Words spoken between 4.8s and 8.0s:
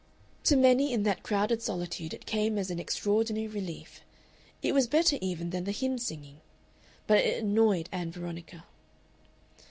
better even than the hymn singing. But it annoyed